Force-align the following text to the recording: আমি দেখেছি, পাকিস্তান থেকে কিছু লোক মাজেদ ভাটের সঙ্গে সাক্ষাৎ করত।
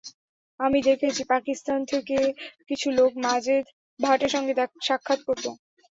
আমি 0.59 0.79
দেখেছি, 0.81 1.21
পাকিস্তান 1.31 1.79
থেকে 1.91 2.17
কিছু 2.69 2.87
লোক 2.97 3.11
মাজেদ 3.25 3.65
ভাটের 3.99 4.31
সঙ্গে 4.35 4.53
সাক্ষাৎ 4.87 5.19
করত। 5.27 5.45